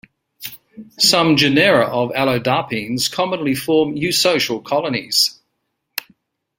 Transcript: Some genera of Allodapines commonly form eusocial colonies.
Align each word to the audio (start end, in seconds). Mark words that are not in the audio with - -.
Some 0.97 1.37
genera 1.37 1.85
of 1.85 2.09
Allodapines 2.13 3.07
commonly 3.11 3.53
form 3.53 3.93
eusocial 3.93 4.65
colonies. 4.65 5.39